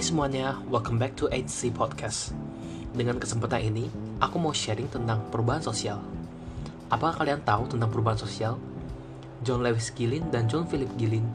Hai 0.00 0.08
semuanya, 0.08 0.56
welcome 0.72 0.96
back 0.96 1.12
to 1.20 1.28
HC 1.28 1.76
Podcast. 1.76 2.32
Dengan 2.96 3.20
kesempatan 3.20 3.68
ini, 3.68 3.84
aku 4.16 4.40
mau 4.40 4.48
sharing 4.48 4.88
tentang 4.88 5.28
perubahan 5.28 5.60
sosial. 5.60 6.00
Apakah 6.88 7.20
kalian 7.20 7.44
tahu 7.44 7.68
tentang 7.68 7.92
perubahan 7.92 8.16
sosial? 8.16 8.56
John 9.44 9.60
Lewis 9.60 9.92
Gillin 9.92 10.32
dan 10.32 10.48
John 10.48 10.64
Philip 10.64 10.88
Gillin 10.96 11.28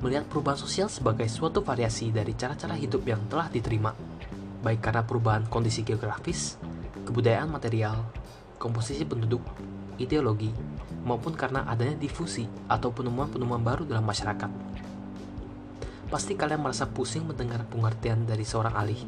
melihat 0.00 0.24
perubahan 0.32 0.56
sosial 0.56 0.88
sebagai 0.88 1.28
suatu 1.28 1.60
variasi 1.60 2.08
dari 2.08 2.32
cara-cara 2.32 2.72
hidup 2.72 3.04
yang 3.04 3.20
telah 3.28 3.52
diterima, 3.52 3.92
baik 4.64 4.80
karena 4.80 5.04
perubahan 5.04 5.44
kondisi 5.52 5.84
geografis, 5.84 6.56
kebudayaan 7.04 7.52
material, 7.52 8.00
komposisi 8.56 9.04
penduduk, 9.04 9.44
ideologi, 10.00 10.56
maupun 11.04 11.36
karena 11.36 11.68
adanya 11.68 12.00
difusi 12.00 12.48
atau 12.64 12.88
penemuan-penemuan 12.96 13.60
baru 13.60 13.84
dalam 13.84 14.08
masyarakat. 14.08 14.48
Pasti 16.06 16.38
kalian 16.38 16.62
merasa 16.62 16.86
pusing 16.86 17.26
mendengar 17.26 17.66
pengertian 17.66 18.22
dari 18.24 18.46
seorang 18.46 18.74
ahli. 18.74 18.98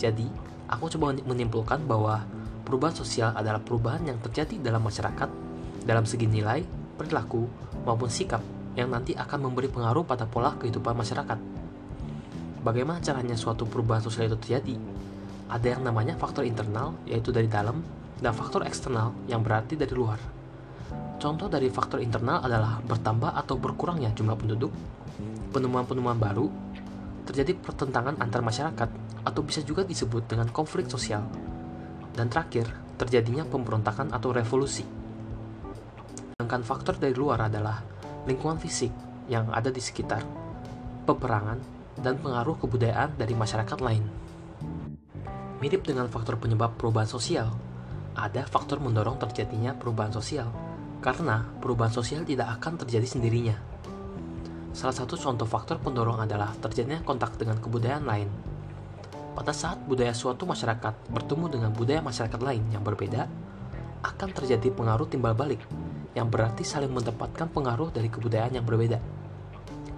Jadi, 0.00 0.24
aku 0.72 0.88
coba 0.96 1.12
menyimpulkan 1.12 1.84
bahwa 1.84 2.24
perubahan 2.64 2.96
sosial 2.96 3.36
adalah 3.36 3.60
perubahan 3.60 4.08
yang 4.08 4.18
terjadi 4.24 4.56
dalam 4.60 4.80
masyarakat 4.80 5.50
dalam 5.84 6.04
segi 6.04 6.28
nilai, 6.28 6.64
perilaku, 6.96 7.48
maupun 7.84 8.12
sikap 8.12 8.44
yang 8.76 8.92
nanti 8.92 9.16
akan 9.16 9.50
memberi 9.50 9.68
pengaruh 9.68 10.04
pada 10.04 10.28
pola 10.28 10.54
kehidupan 10.56 10.94
masyarakat. 10.94 11.38
Bagaimana 12.60 13.00
caranya 13.00 13.34
suatu 13.34 13.64
perubahan 13.64 14.04
sosial 14.04 14.28
itu 14.28 14.36
terjadi? 14.36 14.76
Ada 15.50 15.76
yang 15.76 15.82
namanya 15.82 16.14
faktor 16.20 16.44
internal, 16.46 16.94
yaitu 17.08 17.32
dari 17.32 17.48
dalam, 17.48 17.80
dan 18.20 18.36
faktor 18.36 18.62
eksternal 18.68 19.16
yang 19.26 19.40
berarti 19.40 19.74
dari 19.74 19.90
luar. 19.96 20.20
Contoh 21.16 21.48
dari 21.48 21.72
faktor 21.72 22.04
internal 22.04 22.44
adalah 22.44 22.78
bertambah 22.84 23.32
atau 23.34 23.56
berkurangnya 23.56 24.12
jumlah 24.12 24.36
penduduk, 24.36 24.70
penemuan-penemuan 25.50 26.16
baru, 26.16 26.46
terjadi 27.26 27.58
pertentangan 27.58 28.16
antar 28.18 28.40
masyarakat 28.40 28.90
atau 29.26 29.40
bisa 29.44 29.60
juga 29.60 29.84
disebut 29.84 30.30
dengan 30.30 30.48
konflik 30.48 30.88
sosial. 30.88 31.26
Dan 32.14 32.30
terakhir, 32.30 32.70
terjadinya 32.96 33.46
pemberontakan 33.46 34.10
atau 34.10 34.34
revolusi. 34.34 34.82
Sedangkan 36.34 36.62
faktor 36.64 36.96
dari 36.96 37.14
luar 37.14 37.46
adalah 37.46 37.82
lingkungan 38.24 38.58
fisik 38.58 38.90
yang 39.30 39.46
ada 39.54 39.70
di 39.70 39.78
sekitar, 39.78 40.24
peperangan, 41.06 41.58
dan 42.00 42.16
pengaruh 42.18 42.56
kebudayaan 42.58 43.14
dari 43.14 43.36
masyarakat 43.36 43.78
lain. 43.78 44.04
Mirip 45.60 45.84
dengan 45.84 46.08
faktor 46.08 46.40
penyebab 46.40 46.74
perubahan 46.80 47.06
sosial, 47.06 47.52
ada 48.16 48.42
faktor 48.48 48.80
mendorong 48.80 49.20
terjadinya 49.20 49.76
perubahan 49.76 50.10
sosial, 50.10 50.48
karena 51.04 51.44
perubahan 51.60 51.92
sosial 51.92 52.24
tidak 52.24 52.58
akan 52.58 52.80
terjadi 52.80 53.06
sendirinya 53.06 53.56
Salah 54.70 54.94
satu 54.94 55.18
contoh 55.18 55.50
faktor 55.50 55.82
pendorong 55.82 56.22
adalah 56.22 56.54
terjadinya 56.62 57.02
kontak 57.02 57.34
dengan 57.34 57.58
kebudayaan 57.58 58.06
lain. 58.06 58.28
Pada 59.34 59.50
saat 59.50 59.82
budaya 59.82 60.14
suatu 60.14 60.46
masyarakat 60.46 61.10
bertemu 61.10 61.44
dengan 61.50 61.70
budaya 61.74 61.98
masyarakat 61.98 62.38
lain 62.38 62.62
yang 62.70 62.86
berbeda, 62.86 63.26
akan 64.00 64.28
terjadi 64.30 64.70
pengaruh 64.70 65.10
timbal 65.10 65.34
balik, 65.34 65.60
yang 66.14 66.30
berarti 66.30 66.62
saling 66.62 66.90
mendapatkan 66.90 67.50
pengaruh 67.50 67.90
dari 67.90 68.06
kebudayaan 68.06 68.62
yang 68.62 68.66
berbeda. 68.66 68.98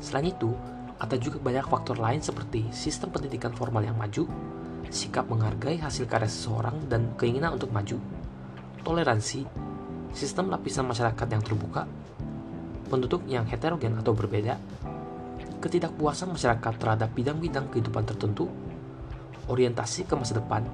Selain 0.00 0.33
itu, 0.33 0.50
ada 0.97 1.17
juga 1.20 1.37
banyak 1.43 1.67
faktor 1.69 2.00
lain 2.00 2.25
seperti 2.25 2.70
sistem 2.73 3.12
pendidikan 3.12 3.53
formal 3.53 3.84
yang 3.84 3.98
maju, 3.98 4.25
sikap 4.89 5.28
menghargai 5.28 5.78
hasil 5.81 6.09
karya 6.09 6.31
seseorang 6.31 6.89
dan 6.89 7.12
keinginan 7.20 7.61
untuk 7.61 7.70
maju, 7.70 8.00
toleransi, 8.83 9.45
sistem 10.12 10.48
lapisan 10.53 10.84
masyarakat 10.89 11.27
yang 11.28 11.43
terbuka, 11.43 11.89
penduduk 12.92 13.24
yang 13.24 13.48
heterogen 13.48 13.96
atau 13.96 14.12
berbeda, 14.12 14.60
ketidakpuasan 15.64 16.36
masyarakat 16.36 16.74
terhadap 16.76 17.08
bidang-bidang 17.16 17.72
kehidupan 17.72 18.04
tertentu, 18.04 18.52
orientasi 19.48 20.04
ke 20.04 20.12
masa 20.12 20.36
depan, 20.36 20.68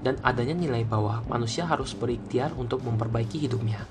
dan 0.00 0.16
adanya 0.24 0.56
nilai 0.56 0.88
bahwa 0.88 1.20
manusia 1.28 1.68
harus 1.68 1.92
berikhtiar 1.92 2.56
untuk 2.56 2.80
memperbaiki 2.80 3.36
hidupnya. 3.44 3.84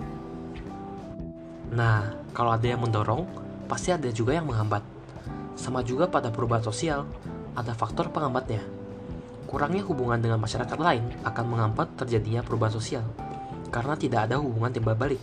Nah, 1.69 2.17
kalau 2.33 2.57
ada 2.57 2.65
yang 2.65 2.81
mendorong, 2.81 3.29
pasti 3.69 3.93
ada 3.93 4.09
juga 4.09 4.33
yang 4.33 4.49
menghambat. 4.49 4.81
Sama 5.53 5.85
juga 5.85 6.09
pada 6.09 6.33
perubahan 6.33 6.65
sosial, 6.65 7.05
ada 7.53 7.77
faktor 7.77 8.09
penghambatnya. 8.09 8.65
Kurangnya 9.45 9.85
hubungan 9.85 10.17
dengan 10.17 10.41
masyarakat 10.41 10.79
lain 10.81 11.05
akan 11.21 11.45
menghambat 11.45 11.93
terjadinya 12.01 12.41
perubahan 12.41 12.73
sosial, 12.73 13.05
karena 13.69 13.93
tidak 13.93 14.25
ada 14.25 14.41
hubungan 14.41 14.73
timbal 14.73 14.97
balik 14.97 15.21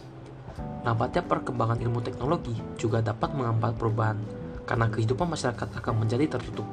Lambatnya 0.81 1.21
perkembangan 1.21 1.77
ilmu 1.77 2.01
teknologi 2.01 2.57
juga 2.81 3.05
dapat 3.05 3.37
menghambat 3.37 3.77
perubahan 3.77 4.17
karena 4.65 4.89
kehidupan 4.89 5.29
masyarakat 5.29 5.69
akan 5.77 5.95
menjadi 6.01 6.41
tertutup. 6.41 6.65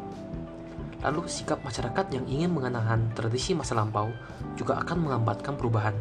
Lalu 1.03 1.27
sikap 1.27 1.59
masyarakat 1.61 2.15
yang 2.15 2.23
ingin 2.25 2.55
mengenakan 2.55 3.11
tradisi 3.11 3.51
masa 3.51 3.75
lampau 3.75 4.07
juga 4.55 4.79
akan 4.79 4.97
menghambatkan 5.03 5.59
perubahan. 5.59 5.95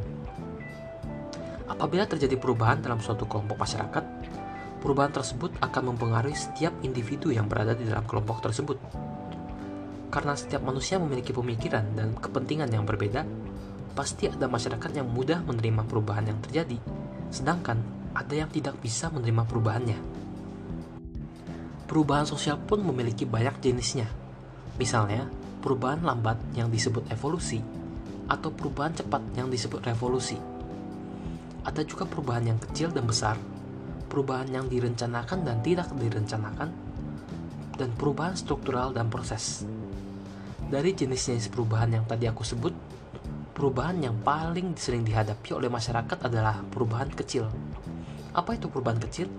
Apabila 1.67 2.07
terjadi 2.07 2.39
perubahan 2.39 2.79
dalam 2.79 3.03
suatu 3.03 3.27
kelompok 3.27 3.59
masyarakat, 3.59 4.05
perubahan 4.79 5.11
tersebut 5.11 5.51
akan 5.59 5.93
mempengaruhi 5.93 6.39
setiap 6.39 6.73
individu 6.87 7.35
yang 7.35 7.51
berada 7.51 7.75
di 7.75 7.91
dalam 7.91 8.07
kelompok 8.07 8.39
tersebut. 8.39 8.79
Karena 10.15 10.39
setiap 10.39 10.63
manusia 10.63 11.03
memiliki 11.03 11.35
pemikiran 11.35 11.83
dan 11.99 12.15
kepentingan 12.17 12.71
yang 12.71 12.87
berbeda, 12.87 13.27
pasti 13.99 14.31
ada 14.31 14.47
masyarakat 14.47 14.95
yang 14.95 15.11
mudah 15.11 15.43
menerima 15.43 15.83
perubahan 15.91 16.31
yang 16.31 16.39
terjadi 16.39 16.79
sedangkan 17.33 17.81
ada 18.17 18.35
yang 18.35 18.51
tidak 18.53 18.79
bisa 18.81 19.13
menerima 19.13 19.45
perubahannya. 19.45 19.99
Perubahan 21.87 22.27
sosial 22.27 22.59
pun 22.59 22.83
memiliki 22.83 23.25
banyak 23.25 23.63
jenisnya. 23.63 24.11
Misalnya, 24.77 25.25
perubahan 25.65 26.05
lambat 26.05 26.37
yang 26.53 26.69
disebut 26.69 27.09
evolusi 27.09 27.63
atau 28.27 28.51
perubahan 28.51 28.95
cepat 28.95 29.23
yang 29.39 29.49
disebut 29.49 29.81
revolusi. 29.87 30.37
Ada 31.65 31.83
juga 31.83 32.07
perubahan 32.07 32.55
yang 32.55 32.59
kecil 32.63 32.93
dan 32.93 33.07
besar, 33.09 33.35
perubahan 34.13 34.47
yang 34.51 34.67
direncanakan 34.71 35.43
dan 35.43 35.59
tidak 35.65 35.91
direncanakan, 35.95 36.69
dan 37.75 37.91
perubahan 37.99 38.37
struktural 38.39 38.93
dan 38.93 39.11
proses. 39.11 39.65
Dari 40.67 40.91
jenis-jenis 40.95 41.51
perubahan 41.51 41.95
yang 41.95 42.05
tadi 42.05 42.27
aku 42.27 42.43
sebut, 42.45 42.75
perubahan 43.57 43.97
yang 44.05 44.21
paling 44.21 44.77
sering 44.77 45.01
dihadapi 45.01 45.57
oleh 45.57 45.73
masyarakat 45.73 46.29
adalah 46.29 46.61
perubahan 46.69 47.09
kecil. 47.09 47.49
Apa 48.37 48.53
itu 48.53 48.69
perubahan 48.69 49.01
kecil? 49.01 49.33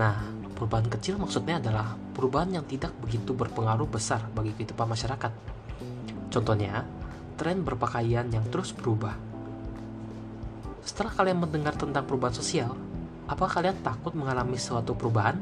Nah, 0.00 0.32
perubahan 0.56 0.88
kecil 0.88 1.20
maksudnya 1.20 1.60
adalah 1.60 1.92
perubahan 2.16 2.56
yang 2.56 2.64
tidak 2.64 2.96
begitu 3.04 3.36
berpengaruh 3.36 3.84
besar 3.84 4.24
bagi 4.32 4.56
kehidupan 4.56 4.88
masyarakat. 4.88 5.32
Contohnya, 6.32 6.88
tren 7.36 7.60
berpakaian 7.60 8.32
yang 8.32 8.48
terus 8.48 8.72
berubah. 8.72 9.12
Setelah 10.80 11.12
kalian 11.12 11.44
mendengar 11.44 11.76
tentang 11.76 12.08
perubahan 12.08 12.32
sosial, 12.32 12.72
apa 13.28 13.44
kalian 13.44 13.76
takut 13.84 14.16
mengalami 14.16 14.56
suatu 14.56 14.96
perubahan? 14.96 15.36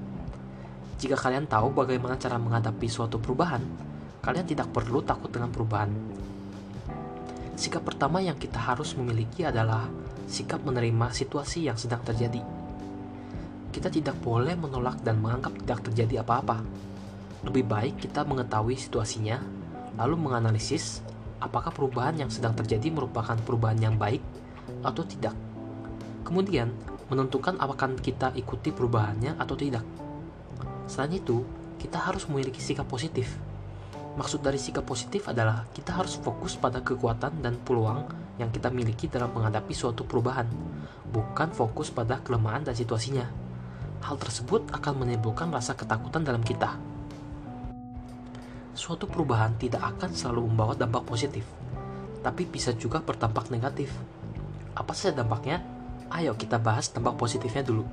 Jika 0.99 1.15
kalian 1.15 1.47
tahu 1.47 1.71
bagaimana 1.71 2.19
cara 2.19 2.35
menghadapi 2.35 2.91
suatu 2.91 3.23
perubahan, 3.23 3.63
kalian 4.27 4.43
tidak 4.43 4.75
perlu 4.75 5.07
takut 5.07 5.31
dengan 5.31 5.55
perubahan 5.55 6.19
Sikap 7.59 7.83
pertama 7.83 8.23
yang 8.23 8.39
kita 8.39 8.55
harus 8.55 8.95
memiliki 8.95 9.43
adalah 9.43 9.91
sikap 10.31 10.63
menerima 10.63 11.11
situasi 11.11 11.67
yang 11.67 11.75
sedang 11.75 11.99
terjadi. 12.07 12.39
Kita 13.75 13.91
tidak 13.91 14.15
boleh 14.23 14.55
menolak 14.55 15.03
dan 15.03 15.19
menganggap 15.19 15.59
tidak 15.67 15.83
terjadi 15.91 16.23
apa-apa. 16.23 16.63
Lebih 17.43 17.67
baik 17.67 17.95
kita 17.99 18.23
mengetahui 18.23 18.79
situasinya, 18.79 19.43
lalu 19.99 20.15
menganalisis 20.23 21.03
apakah 21.43 21.75
perubahan 21.75 22.23
yang 22.23 22.31
sedang 22.31 22.55
terjadi 22.55 22.95
merupakan 22.95 23.35
perubahan 23.35 23.83
yang 23.83 23.99
baik 23.99 24.23
atau 24.87 25.03
tidak. 25.03 25.35
Kemudian, 26.23 26.71
menentukan 27.11 27.59
apakah 27.59 27.91
kita 27.99 28.39
ikuti 28.39 28.71
perubahannya 28.71 29.35
atau 29.35 29.59
tidak. 29.59 29.83
Selain 30.87 31.11
itu, 31.11 31.43
kita 31.83 32.07
harus 32.07 32.23
memiliki 32.31 32.63
sikap 32.63 32.87
positif 32.87 33.48
Maksud 34.19 34.43
dari 34.43 34.59
sikap 34.59 34.83
positif 34.83 35.31
adalah 35.31 35.71
kita 35.71 35.95
harus 35.95 36.19
fokus 36.19 36.59
pada 36.59 36.83
kekuatan 36.83 37.39
dan 37.39 37.55
peluang 37.63 38.03
yang 38.43 38.51
kita 38.51 38.67
miliki 38.67 39.07
dalam 39.07 39.31
menghadapi 39.31 39.71
suatu 39.71 40.03
perubahan, 40.03 40.43
bukan 41.15 41.55
fokus 41.55 41.95
pada 41.95 42.19
kelemahan 42.19 42.67
dan 42.67 42.75
situasinya. 42.75 43.23
Hal 44.03 44.19
tersebut 44.19 44.75
akan 44.75 45.07
menimbulkan 45.07 45.55
rasa 45.55 45.79
ketakutan 45.79 46.27
dalam 46.27 46.43
kita. 46.43 46.75
Suatu 48.75 49.07
perubahan 49.07 49.55
tidak 49.55 49.87
akan 49.87 50.11
selalu 50.11 50.51
membawa 50.51 50.75
dampak 50.75 51.07
positif, 51.07 51.47
tapi 52.19 52.43
bisa 52.43 52.75
juga 52.75 52.99
berdampak 52.99 53.55
negatif. 53.55 53.95
Apa 54.75 54.99
saja 54.99 55.23
dampaknya? 55.23 55.63
Ayo 56.11 56.35
kita 56.35 56.59
bahas 56.59 56.91
dampak 56.91 57.15
positifnya 57.15 57.63
dulu. 57.63 57.87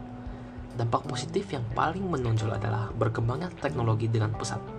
Dampak 0.73 1.05
positif 1.05 1.53
yang 1.53 1.65
paling 1.77 2.01
menonjol 2.01 2.49
adalah 2.49 2.89
berkembangnya 2.97 3.53
teknologi 3.61 4.09
dengan 4.09 4.33
pesat 4.33 4.74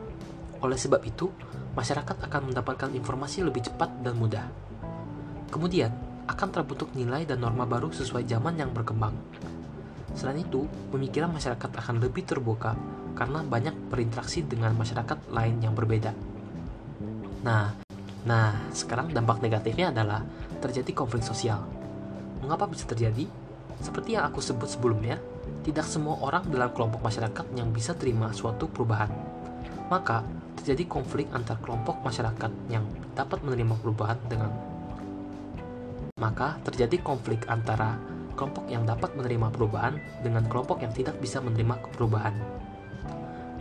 oleh 0.61 0.79
sebab 0.79 1.03
itu, 1.05 1.29
masyarakat 1.77 2.17
akan 2.29 2.53
mendapatkan 2.53 2.91
informasi 2.95 3.45
lebih 3.45 3.69
cepat 3.69 3.91
dan 4.01 4.17
mudah. 4.17 4.47
Kemudian, 5.53 5.93
akan 6.27 6.49
terbentuk 6.51 6.91
nilai 6.99 7.23
dan 7.23 7.39
norma 7.39 7.65
baru 7.65 7.95
sesuai 7.95 8.27
zaman 8.27 8.59
yang 8.59 8.75
berkembang. 8.75 9.15
Selain 10.17 10.43
itu, 10.43 10.67
pemikiran 10.91 11.31
masyarakat 11.31 11.71
akan 11.71 12.03
lebih 12.03 12.27
terbuka 12.27 12.75
karena 13.17 13.41
banyak 13.45 13.75
berinteraksi 13.89 14.45
dengan 14.45 14.75
masyarakat 14.77 15.33
lain 15.33 15.57
yang 15.63 15.73
berbeda. 15.73 16.13
Nah, 17.47 17.73
nah 18.27 18.49
sekarang 18.75 19.15
dampak 19.15 19.41
negatifnya 19.45 19.95
adalah 19.95 20.25
terjadi 20.59 20.91
konflik 20.97 21.23
sosial. 21.23 21.63
Mengapa 22.43 22.67
bisa 22.67 22.85
terjadi? 22.89 23.29
Seperti 23.81 24.17
yang 24.17 24.29
aku 24.29 24.41
sebut 24.41 24.67
sebelumnya, 24.67 25.21
tidak 25.63 25.85
semua 25.85 26.17
orang 26.25 26.49
dalam 26.49 26.73
kelompok 26.73 27.05
masyarakat 27.05 27.47
yang 27.55 27.71
bisa 27.71 27.93
terima 27.93 28.33
suatu 28.33 28.67
perubahan. 28.67 29.13
Maka, 29.93 30.25
terjadi 30.67 30.91
konflik 30.91 31.31
antar 31.31 31.63
kelompok 31.63 32.03
masyarakat 32.03 32.51
yang 32.67 32.83
dapat 33.15 33.39
menerima 33.47 33.79
perubahan 33.79 34.19
dengan 34.27 34.51
maka 36.19 36.59
terjadi 36.67 37.07
konflik 37.07 37.47
antara 37.47 37.95
kelompok 38.35 38.67
yang 38.67 38.83
dapat 38.83 39.15
menerima 39.15 39.55
perubahan 39.55 39.95
dengan 40.27 40.43
kelompok 40.51 40.83
yang 40.83 40.91
tidak 40.91 41.23
bisa 41.23 41.39
menerima 41.39 41.79
perubahan. 41.95 42.35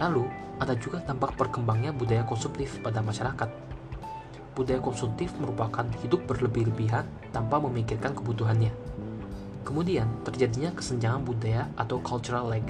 Lalu, 0.02 0.26
ada 0.58 0.74
juga 0.82 0.98
dampak 1.06 1.38
perkembangnya 1.38 1.94
budaya 1.94 2.26
konsumtif 2.26 2.82
pada 2.82 3.06
masyarakat. 3.06 3.54
Budaya 4.58 4.82
konsumtif 4.82 5.30
merupakan 5.38 5.86
hidup 6.02 6.26
berlebih-lebihan 6.26 7.06
tanpa 7.30 7.62
memikirkan 7.62 8.18
kebutuhannya. 8.18 8.74
Kemudian, 9.62 10.10
terjadinya 10.26 10.74
kesenjangan 10.74 11.22
budaya 11.22 11.70
atau 11.78 12.02
cultural 12.02 12.50
lag, 12.50 12.66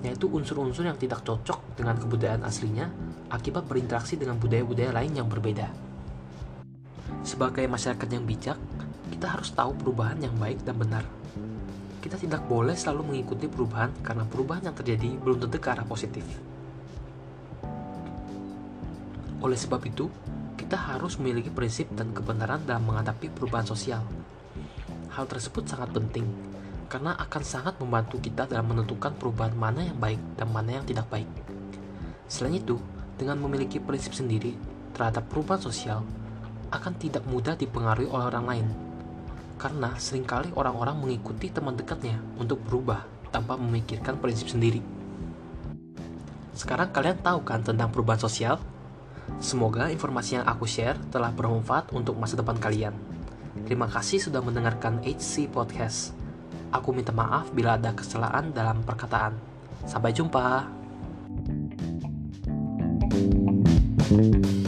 yaitu 0.00 0.26
unsur-unsur 0.32 0.88
yang 0.88 0.96
tidak 0.96 1.20
cocok 1.24 1.76
dengan 1.76 2.00
kebudayaan 2.00 2.44
aslinya 2.44 2.88
akibat 3.28 3.68
berinteraksi 3.68 4.16
dengan 4.16 4.40
budaya-budaya 4.40 4.96
lain 4.96 5.12
yang 5.12 5.28
berbeda. 5.28 5.68
Sebagai 7.20 7.68
masyarakat 7.68 8.08
yang 8.08 8.24
bijak, 8.24 8.56
kita 9.12 9.26
harus 9.28 9.52
tahu 9.52 9.76
perubahan 9.76 10.16
yang 10.24 10.32
baik 10.40 10.64
dan 10.64 10.80
benar. 10.80 11.04
Kita 12.00 12.16
tidak 12.16 12.48
boleh 12.48 12.72
selalu 12.72 13.12
mengikuti 13.12 13.44
perubahan 13.44 13.92
karena 14.00 14.24
perubahan 14.24 14.72
yang 14.72 14.76
terjadi 14.76 15.20
belum 15.20 15.36
tentu 15.44 15.60
ke 15.60 15.68
arah 15.68 15.84
positif. 15.84 16.24
Oleh 19.44 19.56
sebab 19.56 19.84
itu, 19.84 20.08
kita 20.56 20.80
harus 20.80 21.20
memiliki 21.20 21.52
prinsip 21.52 21.92
dan 21.92 22.16
kebenaran 22.16 22.64
dalam 22.64 22.88
menghadapi 22.88 23.28
perubahan 23.36 23.68
sosial. 23.68 24.00
Hal 25.12 25.28
tersebut 25.28 25.68
sangat 25.68 25.92
penting 25.92 26.49
karena 26.90 27.14
akan 27.14 27.42
sangat 27.46 27.78
membantu 27.78 28.18
kita 28.18 28.50
dalam 28.50 28.74
menentukan 28.74 29.14
perubahan 29.14 29.54
mana 29.54 29.86
yang 29.86 29.96
baik 29.96 30.18
dan 30.34 30.50
mana 30.50 30.82
yang 30.82 30.84
tidak 30.84 31.06
baik. 31.06 31.30
Selain 32.26 32.58
itu, 32.58 32.82
dengan 33.14 33.38
memiliki 33.38 33.78
prinsip 33.78 34.10
sendiri 34.10 34.58
terhadap 34.92 35.30
perubahan 35.30 35.62
sosial, 35.62 36.02
akan 36.74 36.92
tidak 36.98 37.22
mudah 37.30 37.54
dipengaruhi 37.54 38.10
oleh 38.10 38.26
orang 38.26 38.46
lain 38.46 38.68
karena 39.60 39.92
sering 40.00 40.24
kali 40.24 40.48
orang-orang 40.56 40.96
mengikuti 40.96 41.52
teman 41.52 41.76
dekatnya 41.76 42.16
untuk 42.40 42.64
berubah 42.64 43.04
tanpa 43.28 43.60
memikirkan 43.60 44.16
prinsip 44.16 44.48
sendiri. 44.48 44.80
Sekarang 46.56 46.88
kalian 46.88 47.20
tahu 47.20 47.44
kan 47.44 47.60
tentang 47.60 47.92
perubahan 47.92 48.24
sosial? 48.24 48.56
Semoga 49.38 49.92
informasi 49.92 50.40
yang 50.40 50.48
aku 50.48 50.64
share 50.64 50.96
telah 51.12 51.30
bermanfaat 51.30 51.92
untuk 51.92 52.16
masa 52.16 52.40
depan 52.40 52.56
kalian. 52.56 52.96
Terima 53.68 53.86
kasih 53.86 54.18
sudah 54.18 54.40
mendengarkan 54.40 55.04
HC 55.04 55.52
Podcast. 55.52 56.19
Aku 56.70 56.94
minta 56.94 57.10
maaf 57.10 57.50
bila 57.50 57.74
ada 57.74 57.90
kesalahan 57.94 58.54
dalam 58.54 58.82
perkataan. 58.86 59.34
Sampai 59.84 60.14
jumpa. 60.14 60.78
thank 64.10 64.34
you 64.34 64.59